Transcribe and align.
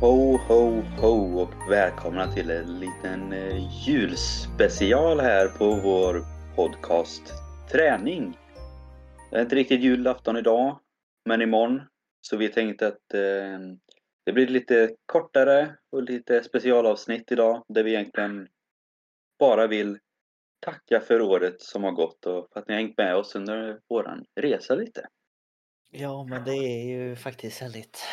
Ho, 0.00 0.36
ho, 0.36 0.82
ho 1.00 1.40
och 1.40 1.70
välkomna 1.70 2.32
till 2.32 2.50
en 2.50 2.80
liten 2.80 3.32
eh, 3.32 3.86
julspecial 3.86 5.20
här 5.20 5.48
på 5.48 5.74
vår 5.74 6.24
podcast 6.56 7.22
Träning. 7.72 8.38
Det 9.30 9.36
är 9.36 9.42
inte 9.42 9.56
riktigt 9.56 9.80
julafton 9.80 10.36
idag, 10.36 10.80
men 11.24 11.42
imorgon. 11.42 11.82
Så 12.20 12.36
vi 12.36 12.48
tänkte 12.48 12.86
att 12.86 13.14
eh, 13.14 13.58
det 14.26 14.32
blir 14.32 14.46
lite 14.46 14.94
kortare 15.06 15.76
och 15.92 16.02
lite 16.02 16.42
specialavsnitt 16.42 17.32
idag 17.32 17.64
där 17.68 17.82
vi 17.82 17.90
egentligen 17.90 18.48
bara 19.38 19.66
vill 19.66 19.98
tacka 20.60 21.00
för 21.00 21.20
året 21.20 21.60
som 21.60 21.84
har 21.84 21.92
gått 21.92 22.26
och 22.26 22.48
för 22.52 22.60
att 22.60 22.68
ni 22.68 22.74
har 22.74 22.80
hängt 22.80 22.98
med 22.98 23.16
oss 23.16 23.34
under 23.34 23.80
våran 23.88 24.24
resa 24.40 24.74
lite. 24.74 25.06
Ja, 25.90 26.24
men 26.24 26.44
det 26.44 26.56
är 26.56 26.84
ju 26.84 27.16
faktiskt 27.16 27.62
väldigt, 27.62 28.04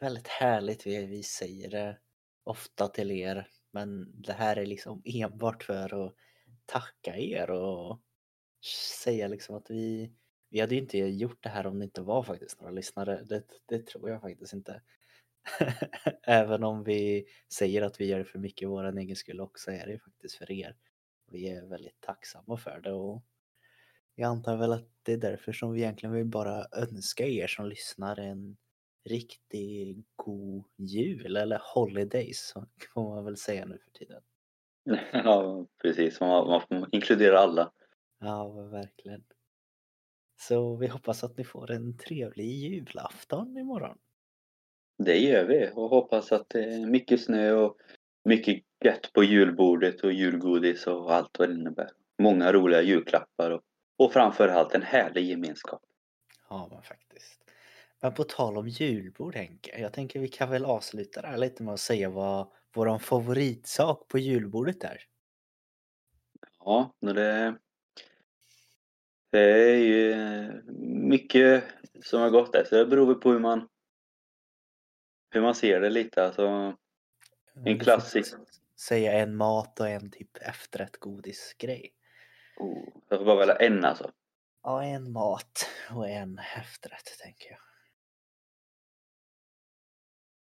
väldigt 0.00 0.28
härligt. 0.28 0.86
Vi, 0.86 1.06
vi 1.06 1.22
säger 1.22 1.70
det 1.70 1.98
ofta 2.44 2.88
till 2.88 3.10
er, 3.10 3.48
men 3.70 4.22
det 4.22 4.32
här 4.32 4.56
är 4.56 4.66
liksom 4.66 5.02
enbart 5.04 5.62
för 5.62 6.06
att 6.06 6.14
tacka 6.66 7.16
er 7.16 7.50
och 7.50 8.00
säga 9.04 9.28
liksom 9.28 9.56
att 9.56 9.70
vi, 9.70 10.12
vi 10.50 10.60
hade 10.60 10.74
ju 10.74 10.80
inte 10.80 10.98
gjort 10.98 11.42
det 11.42 11.48
här 11.48 11.66
om 11.66 11.78
det 11.78 11.84
inte 11.84 12.02
var 12.02 12.22
faktiskt 12.22 12.60
några 12.60 12.72
lyssnare. 12.72 13.22
Det, 13.24 13.44
det 13.66 13.86
tror 13.86 14.10
jag 14.10 14.20
faktiskt 14.20 14.52
inte. 14.52 14.82
Även 16.22 16.64
om 16.64 16.84
vi 16.84 17.26
säger 17.52 17.82
att 17.82 18.00
vi 18.00 18.06
gör 18.06 18.18
det 18.18 18.24
för 18.24 18.38
mycket 18.38 18.62
i 18.62 18.66
vår 18.66 18.98
egen 18.98 19.16
skull 19.16 19.40
också 19.40 19.70
är 19.70 19.86
det 19.86 19.92
ju 19.92 19.98
faktiskt 19.98 20.34
för 20.34 20.52
er. 20.52 20.76
Vi 21.26 21.48
är 21.48 21.66
väldigt 21.66 22.00
tacksamma 22.00 22.56
för 22.56 22.80
det 22.80 22.92
och 22.92 23.22
jag 24.14 24.28
antar 24.28 24.56
väl 24.56 24.72
att 24.72 24.88
det 25.02 25.12
är 25.12 25.16
därför 25.16 25.52
som 25.52 25.72
vi 25.72 25.80
egentligen 25.80 26.14
vill 26.14 26.26
bara 26.26 26.66
önska 26.72 27.26
er 27.26 27.46
som 27.46 27.66
lyssnar 27.68 28.18
en 28.20 28.56
riktigt 29.04 30.06
god 30.16 30.64
jul 30.76 31.36
eller 31.36 31.62
holidays 31.74 32.54
får 32.94 33.14
man 33.14 33.24
väl 33.24 33.36
säga 33.36 33.66
nu 33.66 33.78
för 33.84 33.90
tiden. 33.90 34.22
Ja, 35.12 35.66
precis. 35.82 36.20
Man, 36.20 36.46
man 36.46 36.60
får 36.60 36.88
inkludera 36.92 37.38
alla. 37.38 37.72
Ja, 38.20 38.48
verkligen. 38.48 39.24
Så 40.40 40.76
vi 40.76 40.86
hoppas 40.86 41.24
att 41.24 41.36
ni 41.36 41.44
får 41.44 41.70
en 41.70 41.98
trevlig 41.98 42.46
julafton 42.46 43.58
imorgon. 43.58 43.98
Det 44.98 45.18
gör 45.18 45.44
vi 45.44 45.70
och 45.74 45.90
hoppas 45.90 46.32
att 46.32 46.48
det 46.48 46.64
är 46.64 46.86
mycket 46.86 47.24
snö 47.24 47.52
och 47.52 47.76
mycket 48.24 48.64
gött 48.84 49.12
på 49.12 49.24
julbordet 49.24 50.00
och 50.00 50.12
julgodis 50.12 50.86
och 50.86 51.14
allt 51.14 51.38
vad 51.38 51.48
det 51.48 51.54
innebär. 51.54 51.90
Många 52.22 52.52
roliga 52.52 52.82
julklappar 52.82 53.50
och, 53.50 53.62
och 53.96 54.12
framförallt 54.12 54.74
en 54.74 54.82
härlig 54.82 55.24
gemenskap. 55.24 55.82
Ja, 56.48 56.68
men 56.70 56.82
faktiskt. 56.82 57.49
Men 58.00 58.14
på 58.14 58.24
tal 58.24 58.58
om 58.58 58.68
julbord 58.68 59.34
Henke, 59.34 59.80
jag 59.80 59.92
tänker 59.92 60.20
vi 60.20 60.28
kan 60.28 60.50
väl 60.50 60.64
avsluta 60.64 61.22
det 61.22 61.28
här 61.28 61.38
lite 61.38 61.62
med 61.62 61.74
att 61.74 61.80
säga 61.80 62.10
vad 62.10 62.50
vår 62.74 62.98
favoritsak 62.98 64.08
på 64.08 64.18
julbordet 64.18 64.84
är. 64.84 65.04
Ja, 66.58 66.94
det, 67.00 67.54
det 69.30 69.40
är 69.40 69.76
ju 69.76 70.16
mycket 70.82 71.64
som 72.02 72.20
har 72.20 72.30
gått 72.30 72.52
där, 72.52 72.64
så 72.64 72.74
det 72.74 72.86
beror 72.86 73.14
på 73.14 73.32
hur 73.32 73.38
man 73.38 73.68
hur 75.30 75.40
man 75.40 75.54
ser 75.54 75.80
det 75.80 75.90
lite. 75.90 76.24
Alltså, 76.24 76.76
en 77.64 77.78
klassisk... 77.78 78.34
Säga 78.76 79.12
en 79.12 79.36
mat 79.36 79.80
och 79.80 79.88
en 79.88 80.10
typ 80.10 80.36
efterrätt 80.40 80.96
godisgrej. 80.96 81.92
Oh, 82.56 82.88
jag 83.08 83.18
får 83.18 83.26
bara 83.26 83.36
välja 83.36 83.56
en 83.56 83.84
alltså. 83.84 84.10
Ja, 84.62 84.84
en 84.84 85.12
mat 85.12 85.66
och 85.90 86.08
en 86.08 86.38
efterrätt 86.38 87.18
tänker 87.22 87.50
jag. 87.50 87.69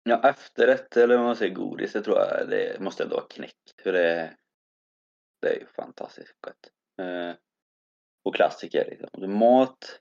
Ja, 0.10 0.30
efterrätt 0.30 0.98
eller 0.98 1.18
vad 1.18 1.26
man 1.26 1.36
säger 1.36 1.56
godis, 1.56 1.94
det 1.94 2.02
tror 2.02 2.18
jag 2.18 2.50
det 2.50 2.80
måste 2.80 3.04
ändå 3.04 3.16
vara 3.16 3.26
knäck. 3.30 3.56
För 3.84 3.92
det, 3.92 4.34
det 5.42 5.48
är 5.48 5.60
ju 5.60 5.66
fantastiskt 5.76 6.34
gott. 6.42 6.72
Eh, 7.02 7.36
och 8.24 8.36
klassiker 8.36 8.86
liksom. 8.90 9.38
Mat. 9.40 10.00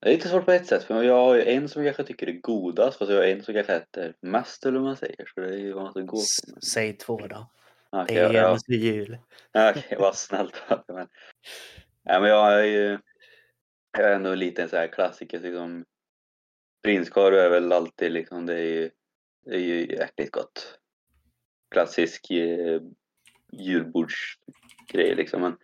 Det 0.00 0.08
är 0.08 0.12
lite 0.12 0.28
svårt 0.28 0.44
på 0.44 0.52
ett 0.52 0.66
sätt 0.66 0.84
för 0.84 1.02
jag 1.02 1.14
har 1.14 1.34
ju 1.34 1.42
en 1.42 1.68
som 1.68 1.84
kanske 1.84 2.04
tycker 2.04 2.26
är 2.26 2.40
godast 2.40 2.98
fast 2.98 3.10
jag 3.10 3.18
har 3.18 3.24
en 3.24 3.42
som 3.42 3.54
kanske 3.54 3.74
äter 3.74 4.14
mest 4.20 4.66
eller 4.66 4.78
vad 4.78 4.86
man 4.86 4.96
säger. 4.96 5.26
Så 5.34 5.40
det 5.40 5.48
är 5.48 5.58
ju 5.58 5.72
vad 5.72 5.82
man 5.82 5.92
ska 5.92 6.00
gå 6.00 6.16
på. 6.16 6.60
Säg 6.60 6.96
två 6.96 7.16
då. 7.16 7.50
Okay, 7.90 8.16
det 8.16 8.22
är 8.22 8.32
ju 8.32 8.36
ja, 8.36 8.58
jul. 8.68 9.18
Okej, 9.54 9.70
okay, 9.70 9.98
vad 9.98 10.16
snällt. 10.16 10.62
men, 10.88 11.08
ja, 12.02 12.20
men 12.20 12.30
jag 12.30 12.60
är 12.60 12.64
ju 12.64 12.98
jag 13.92 14.10
är 14.10 14.14
ändå 14.14 14.30
en 14.30 14.38
liten 14.38 14.68
så 14.68 14.76
här 14.76 14.86
klassiker 14.86 15.40
liksom. 15.40 15.84
Prinskorv 16.82 17.34
är 17.34 17.50
väl 17.50 17.72
alltid 17.72 18.12
liksom, 18.12 18.46
det 18.46 18.54
är 18.54 18.64
ju, 18.64 18.90
det 19.44 19.54
är 19.54 19.60
ju 19.60 19.86
jäkligt 19.86 20.30
gott. 20.30 20.78
Klassisk 21.70 22.30
eh, 22.30 22.80
julbordsgrej 23.52 25.14
liksom. 25.14 25.40
Men, 25.40 25.56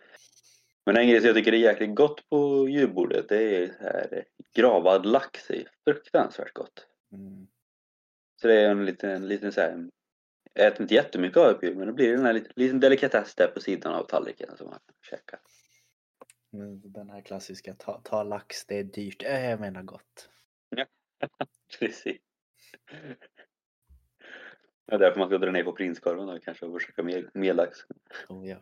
men 0.85 0.97
en 0.97 1.07
grej 1.09 1.19
som 1.19 1.27
jag 1.27 1.35
tycker 1.35 1.53
är 1.53 1.57
jäkligt 1.57 1.95
gott 1.95 2.29
på 2.29 2.69
julbordet 2.69 3.29
det 3.29 3.55
är 3.55 3.77
här 3.79 4.25
gravad 4.55 5.05
lax. 5.05 5.47
Det 5.47 5.61
är 5.61 5.67
fruktansvärt 5.83 6.53
gott. 6.53 6.87
Mm. 7.11 7.47
Så 8.41 8.47
det 8.47 8.53
är 8.53 8.69
en 8.69 8.85
liten, 8.85 9.09
en 9.09 9.27
liten 9.27 9.51
så 9.51 9.61
här, 9.61 9.89
jag 10.53 10.67
äter 10.67 10.81
inte 10.81 10.93
jättemycket 10.93 11.37
av 11.37 11.59
det 11.61 11.75
men 11.75 11.87
det 11.87 11.93
blir 11.93 12.11
den 12.11 12.25
här 12.25 12.33
liten, 12.33 12.51
liten 12.55 12.79
delikatess 12.79 13.35
där 13.35 13.47
på 13.47 13.59
sidan 13.59 13.93
av 13.95 14.03
tallriken 14.03 14.57
som 14.57 14.67
man 14.67 14.79
kan 14.85 14.95
käka. 15.09 15.39
Den 16.83 17.09
här 17.09 17.21
klassiska 17.21 17.73
ta, 17.73 18.01
ta 18.03 18.23
lax, 18.23 18.65
det 18.65 18.79
är 18.79 18.83
dyrt. 18.83 19.23
Äh, 19.23 19.49
jag 19.49 19.59
menar 19.59 19.83
gott. 19.83 20.29
Ja, 20.69 20.85
precis. 21.79 22.21
Det 24.87 24.95
är 24.95 24.99
därför 24.99 25.19
man 25.19 25.27
ska 25.29 25.37
dra 25.37 25.51
ner 25.51 25.63
på 25.63 25.71
prinskorven 25.71 26.27
då 26.27 26.39
kanske 26.39 26.65
och 26.65 26.81
försöka 26.81 27.03
mer, 27.03 27.29
mer 27.33 27.53
lax. 27.53 27.77
Oh, 28.29 28.47
ja. 28.47 28.57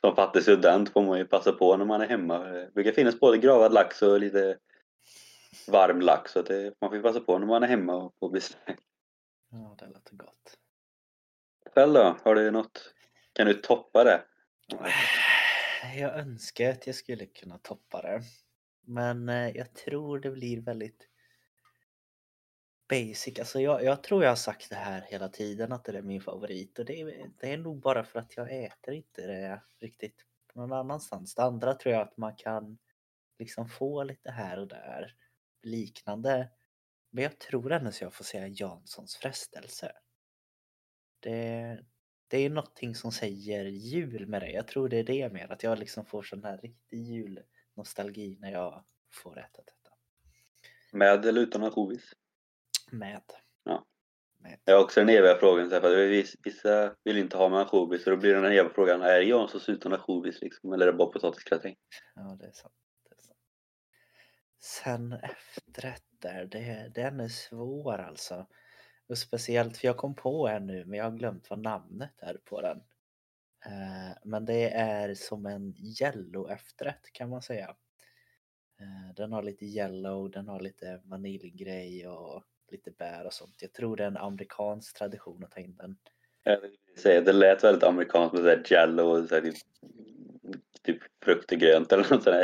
Som 0.00 0.16
fattig 0.16 0.42
student 0.42 0.92
får 0.92 1.02
man 1.02 1.18
ju 1.18 1.24
passa 1.24 1.52
på 1.52 1.76
när 1.76 1.84
man 1.84 2.00
är 2.00 2.06
hemma. 2.06 2.38
Det 2.38 2.74
brukar 2.74 2.92
finnas 2.92 3.20
både 3.20 3.38
gravad 3.38 3.72
lax 3.72 4.02
och 4.02 4.20
lite 4.20 4.58
varm 5.68 6.00
lax. 6.00 6.32
Så 6.32 6.42
det, 6.42 6.74
man 6.80 6.90
får 6.90 7.00
passa 7.00 7.20
på 7.20 7.38
när 7.38 7.46
man 7.46 7.62
är 7.62 7.68
hemma 7.68 7.94
och 7.94 8.14
får 8.18 8.30
besök. 8.30 8.78
Ja, 9.50 9.76
det 9.78 9.86
låter 9.86 10.16
gott. 10.16 10.58
Själv 11.74 11.92
då? 11.92 12.16
Har 12.24 12.34
du 12.34 12.50
något? 12.50 12.94
Kan 13.32 13.46
du 13.46 13.54
toppa 13.54 14.04
det? 14.04 14.24
Jag 15.96 16.18
önskar 16.18 16.70
att 16.70 16.86
jag 16.86 16.96
skulle 16.96 17.26
kunna 17.26 17.58
toppa 17.58 18.02
det. 18.02 18.22
Men 18.86 19.28
eh, 19.28 19.56
jag 19.56 19.72
tror 19.74 20.18
det 20.18 20.30
blir 20.30 20.60
väldigt 20.60 21.08
basic. 22.88 23.38
Alltså 23.38 23.60
jag, 23.60 23.84
jag 23.84 24.02
tror 24.02 24.22
jag 24.22 24.30
har 24.30 24.36
sagt 24.36 24.70
det 24.70 24.76
här 24.76 25.00
hela 25.00 25.28
tiden 25.28 25.72
att 25.72 25.84
det 25.84 25.98
är 25.98 26.02
min 26.02 26.20
favorit 26.20 26.78
och 26.78 26.84
det 26.84 27.00
är, 27.00 27.30
det 27.40 27.52
är 27.52 27.58
nog 27.58 27.80
bara 27.80 28.04
för 28.04 28.18
att 28.18 28.36
jag 28.36 28.64
äter 28.64 28.94
inte 28.94 29.26
det 29.26 29.62
riktigt 29.80 30.24
någon 30.54 30.72
annanstans. 30.72 31.34
Det 31.34 31.42
andra 31.42 31.74
tror 31.74 31.94
jag 31.94 32.02
att 32.02 32.16
man 32.16 32.36
kan 32.36 32.78
liksom 33.38 33.68
få 33.68 34.04
lite 34.04 34.30
här 34.30 34.58
och 34.58 34.68
där 34.68 35.14
liknande. 35.62 36.48
Men 37.10 37.24
jag 37.24 37.38
tror 37.38 37.72
ändå 37.72 37.92
så 37.92 38.04
jag 38.04 38.14
får 38.14 38.24
säga 38.24 38.46
Janssons 38.46 39.16
frestelse. 39.16 39.92
Det, 41.20 41.78
det 42.28 42.38
är 42.38 42.50
någonting 42.50 42.94
som 42.94 43.12
säger 43.12 43.64
jul 43.64 44.26
med 44.26 44.42
det. 44.42 44.50
Jag 44.50 44.68
tror 44.68 44.88
det 44.88 44.98
är 44.98 45.04
det 45.04 45.32
mer, 45.32 45.52
att 45.52 45.62
jag 45.62 45.78
liksom 45.78 46.06
får 46.06 46.22
sån 46.22 46.44
här 46.44 46.58
riktig 46.58 47.02
jul 47.02 47.42
julnostalgi 47.76 48.38
när 48.40 48.52
jag 48.52 48.84
får 49.12 49.38
äta 49.38 49.62
detta. 49.62 49.96
Med 50.92 51.26
eller 51.26 51.40
utan 51.40 51.64
ansjovis? 51.64 52.14
Med. 52.90 53.22
Ja. 53.64 53.84
Med. 54.38 54.60
Jag 54.64 54.76
har 54.76 54.84
också 54.84 55.00
den 55.00 55.08
eviga 55.08 55.36
frågan, 55.38 55.70
för 55.70 56.06
vissa 56.44 56.96
vill 57.04 57.16
inte 57.16 57.36
ha 57.36 57.48
med 57.48 57.58
ansjovis 57.58 58.04
så 58.04 58.10
då 58.10 58.16
blir 58.16 58.34
den 58.34 58.44
eviga 58.44 58.70
frågan, 58.74 59.02
är 59.02 59.20
Janssons 59.20 59.68
utan 59.68 59.92
ansjovis 59.92 60.40
liksom, 60.40 60.72
eller 60.72 60.86
är 60.86 60.92
det 60.92 60.98
bara 60.98 61.12
potatisgratäng? 61.12 61.76
Ja, 62.14 62.36
det 62.40 62.46
är 62.46 62.52
sant. 62.52 62.74
Det 63.08 63.14
är 63.14 63.22
sant. 63.22 63.38
Sen 64.60 65.12
efterrätter, 65.12 66.46
det, 66.46 66.92
den 66.94 67.20
är 67.20 67.28
svår 67.28 67.98
alltså. 67.98 68.46
Och 69.08 69.18
speciellt 69.18 69.76
för 69.76 69.86
jag 69.86 69.96
kom 69.96 70.14
på 70.14 70.48
en 70.48 70.66
nu 70.66 70.84
men 70.84 70.98
jag 70.98 71.10
har 71.10 71.18
glömt 71.18 71.50
vad 71.50 71.58
namnet 71.58 72.22
är 72.22 72.34
på 72.44 72.60
den. 72.60 72.82
Eh, 73.66 74.16
men 74.24 74.44
det 74.44 74.70
är 74.70 75.14
som 75.14 75.46
en 75.46 75.74
yellow 76.00 76.50
efterrätt 76.50 77.12
kan 77.12 77.30
man 77.30 77.42
säga. 77.42 77.76
Eh, 78.80 79.14
den 79.16 79.32
har 79.32 79.42
lite 79.42 79.64
yellow, 79.64 80.30
den 80.30 80.48
har 80.48 80.60
lite 80.60 81.00
vaniljgrej 81.04 82.08
och 82.08 82.42
lite 82.70 82.90
bär 82.90 83.26
och 83.26 83.32
sånt. 83.32 83.62
Jag 83.62 83.72
tror 83.72 83.96
det 83.96 84.02
är 84.02 84.08
en 84.08 84.16
amerikansk 84.16 84.98
tradition 84.98 85.44
att 85.44 85.50
ta 85.50 85.60
in 85.60 85.76
den. 85.76 85.96
Jag 86.42 86.60
vill 86.60 86.76
säga, 86.98 87.20
det 87.20 87.32
lät 87.32 87.64
väldigt 87.64 87.84
amerikanskt 87.84 88.32
med 88.32 88.42
såhär 88.42 88.62
jello 88.70 89.02
och 89.02 89.28
såhär, 89.28 89.42
typ, 89.42 89.56
typ 90.82 91.02
frukt 91.24 91.52
och 91.52 91.58
grönt 91.58 91.92
eller 91.92 92.10
något 92.10 92.24
sånt. 92.24 92.36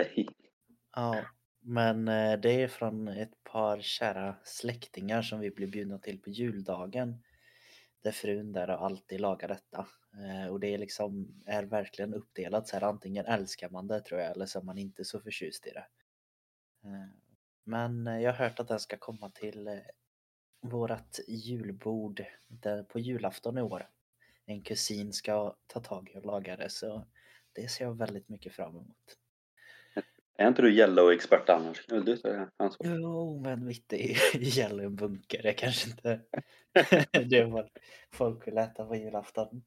Ja, 0.96 1.24
men 1.60 2.08
eh, 2.08 2.40
det 2.40 2.62
är 2.62 2.68
från 2.68 3.08
ett 3.08 3.44
par 3.44 3.80
kära 3.80 4.36
släktingar 4.44 5.22
som 5.22 5.40
vi 5.40 5.50
blev 5.50 5.70
bjudna 5.70 5.98
till 5.98 6.22
på 6.22 6.30
juldagen. 6.30 7.22
Där 8.02 8.12
frun 8.12 8.52
där 8.52 8.68
har 8.68 8.86
alltid 8.86 9.20
lagat 9.20 9.48
detta. 9.48 9.86
Eh, 10.18 10.46
och 10.46 10.60
det 10.60 10.74
är 10.74 10.78
liksom 10.78 11.42
är 11.46 11.62
verkligen 11.62 12.14
uppdelat 12.14 12.68
så 12.68 12.76
här 12.76 12.82
antingen 12.82 13.26
älskar 13.26 13.70
man 13.70 13.86
det 13.86 14.00
tror 14.00 14.20
jag 14.20 14.30
eller 14.30 14.46
så 14.46 14.58
är 14.58 14.62
man 14.62 14.78
inte 14.78 15.04
så 15.04 15.20
förtjust 15.20 15.66
i 15.66 15.70
det. 15.70 15.86
Eh, 16.84 17.08
men 17.64 18.06
jag 18.06 18.32
har 18.32 18.44
hört 18.44 18.60
att 18.60 18.68
den 18.68 18.80
ska 18.80 18.96
komma 18.96 19.30
till 19.30 19.68
eh, 19.68 19.78
vårat 20.60 21.20
julbord 21.28 22.24
där 22.48 22.82
på 22.82 22.98
julafton 22.98 23.58
i 23.58 23.62
år. 23.62 23.90
En 24.46 24.62
kusin 24.62 25.12
ska 25.12 25.56
ta 25.66 25.80
tag 25.80 26.10
i 26.14 26.18
och 26.18 26.26
laga 26.26 26.56
det 26.56 26.70
så 26.70 27.06
det 27.52 27.68
ser 27.68 27.84
jag 27.84 27.98
väldigt 27.98 28.28
mycket 28.28 28.52
fram 28.52 28.76
emot. 28.76 29.18
Är 30.42 30.48
inte 30.48 30.62
du 30.62 30.74
yellow-expert 30.74 31.48
annars? 31.48 31.86
Du 31.86 32.00
det 32.00 32.50
ansvar? 32.56 32.86
Jo, 32.86 33.40
men 33.44 33.64
mitt 33.64 33.92
i 33.92 34.16
gäller 34.34 34.84
en 34.84 34.96
bunker. 34.96 35.42
Det 35.42 35.52
kanske 35.52 35.90
inte 35.90 36.20
det 37.28 37.44
vad 37.44 37.68
folk 38.12 38.46
vill 38.46 38.58
äta 38.58 38.84
på 38.84 38.96
julafton. 38.96 39.64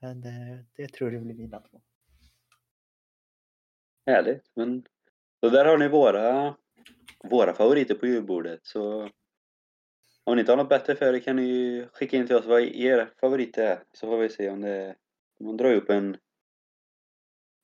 Men 0.00 0.20
det, 0.20 0.64
det 0.76 0.88
tror 0.88 1.12
jag 1.12 1.22
blir 1.22 1.34
mina 1.34 1.60
två. 1.60 1.80
Härligt. 4.06 4.50
Men 4.54 4.86
så 5.40 5.48
där 5.48 5.64
har 5.64 5.78
ni 5.78 5.88
våra, 5.88 6.56
våra 7.24 7.52
favoriter 7.54 7.94
på 7.94 8.06
julbordet. 8.06 8.60
Så 8.62 9.10
om 10.24 10.36
ni 10.36 10.40
inte 10.40 10.52
har 10.52 10.56
något 10.56 10.68
bättre 10.68 10.96
för 10.96 11.14
er 11.14 11.20
kan 11.20 11.36
ni 11.36 11.84
skicka 11.92 12.16
in 12.16 12.26
till 12.26 12.36
oss 12.36 12.46
vad 12.46 12.62
er 12.62 13.10
favorit 13.20 13.58
är. 13.58 13.82
Så 13.92 14.06
får 14.06 14.18
vi 14.18 14.28
se 14.28 14.50
om 14.50 14.60
det 14.60 14.96
man 15.40 15.56
drar 15.56 15.74
upp 15.74 15.90
en 15.90 16.16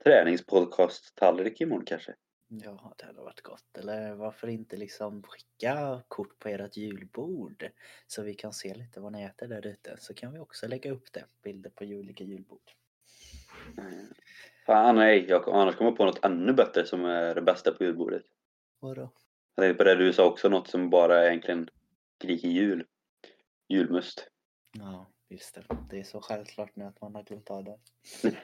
träningspodcast-tallrik 0.06 1.60
imorgon 1.60 1.84
kanske. 1.84 2.14
Ja, 2.48 2.94
det 2.98 3.06
hade 3.06 3.20
varit 3.20 3.40
gott. 3.40 3.78
Eller 3.78 4.14
varför 4.14 4.48
inte 4.48 4.76
liksom 4.76 5.22
skicka 5.22 6.02
kort 6.08 6.38
på 6.38 6.48
ert 6.48 6.76
julbord 6.76 7.70
så 8.06 8.22
vi 8.22 8.34
kan 8.34 8.52
se 8.52 8.74
lite 8.74 9.00
vad 9.00 9.12
ni 9.12 9.22
äter 9.22 9.48
där 9.48 9.66
ute. 9.66 9.96
Så 9.98 10.14
kan 10.14 10.32
vi 10.32 10.38
också 10.38 10.68
lägga 10.68 10.90
upp 10.90 11.12
det, 11.12 11.24
bilder 11.42 11.70
på 11.70 11.84
olika 11.84 12.24
julbord. 12.24 12.70
Fan 14.66 14.96
nej, 14.96 15.26
jag 15.28 15.48
annars 15.48 15.76
kommer 15.76 15.92
på 15.92 16.04
något 16.04 16.24
ännu 16.24 16.52
bättre 16.52 16.86
som 16.86 17.04
är 17.04 17.34
det 17.34 17.42
bästa 17.42 17.72
på 17.72 17.84
julbordet. 17.84 18.22
Vadå? 18.80 19.10
Jag 19.54 19.64
tänkte 19.64 19.84
på 19.84 19.84
det 19.84 19.94
du 19.94 20.12
sa 20.12 20.26
också, 20.26 20.48
något 20.48 20.68
som 20.68 20.90
bara 20.90 21.26
egentligen 21.26 21.68
skriker 22.18 22.48
jul. 22.48 22.86
Julmust. 23.68 24.30
Ja, 24.72 25.10
just 25.28 25.54
det. 25.54 25.62
Det 25.90 25.98
är 25.98 26.04
så 26.04 26.20
självklart 26.20 26.76
nu 26.76 26.84
att 26.84 27.00
man 27.00 27.14
har 27.14 27.22
glömt 27.22 27.50
av 27.50 27.64
det. 27.64 27.78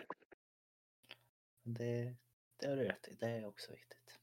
Det, 1.62 2.14
det 2.61 2.67
har 2.69 2.76
du 2.76 2.85
rätt 2.85 3.09
i. 3.09 3.14
Det 3.20 3.26
är 3.26 3.47
också 3.49 3.73
viktigt. 3.73 4.19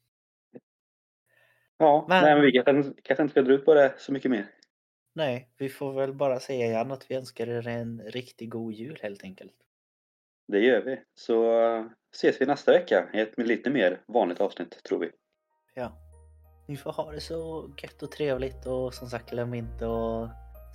Ja, 1.78 2.06
Men- 2.10 2.24
nej 2.24 2.42
vi 2.42 2.52
kanske, 2.52 2.94
kanske 3.04 3.22
inte 3.24 3.32
ska 3.32 3.42
dra 3.42 3.54
ut 3.54 3.66
på 3.66 3.74
det 3.74 3.94
så 3.98 4.12
mycket 4.12 4.32
mer. 4.32 4.48
Nej, 5.14 5.50
vi 5.58 5.70
får 5.70 5.94
väl 5.94 6.14
bara 6.14 6.40
säga 6.40 6.66
igen 6.66 6.92
att 6.92 7.12
vi 7.12 7.16
önskar 7.16 7.48
er 7.48 7.68
en 7.68 8.02
riktigt 8.06 8.50
god 8.50 8.74
jul 8.74 9.00
helt 9.02 9.24
enkelt. 9.24 9.54
Det 10.48 10.60
gör 10.60 10.82
vi. 10.82 11.02
Så 11.16 11.62
eh, 11.62 11.86
ses 12.14 12.42
vi 12.42 12.46
nästa 12.46 12.72
vecka 12.72 13.10
i 13.14 13.20
ett 13.20 13.38
lite 13.38 13.70
mer 13.70 14.02
vanligt 14.08 14.42
avsnitt 14.42 14.84
tror 14.84 15.00
vi. 15.00 15.12
Ja. 15.74 15.92
Ni 16.68 16.78
får 16.78 16.92
ha 16.92 17.12
det 17.12 17.22
så 17.22 17.70
gött 17.84 18.04
och 18.04 18.12
trevligt 18.12 18.66
och 18.66 18.94
som 18.94 19.08
sagt 19.08 19.30
glöm 19.30 19.54
inte 19.54 19.86
att 19.86 20.30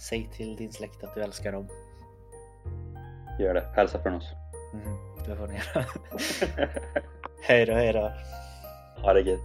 säg 0.09 0.31
till 0.37 0.57
din 0.57 0.73
släkt 0.73 1.05
att 1.05 1.15
du 1.15 1.23
älskar 1.23 1.53
dem. 1.53 1.69
Gör 3.41 3.55
det. 3.55 3.73
Hälsa 3.77 4.03
från 4.03 4.15
oss. 4.15 4.33
Mm, 4.73 5.14
det 5.27 5.37
får 5.37 5.49
göra. 5.53 5.87
hej 7.43 7.67
då, 7.67 7.73
hej 7.73 7.93
då. 7.93 8.13
ha 9.03 9.13
det 9.13 9.21
gött. 9.21 9.41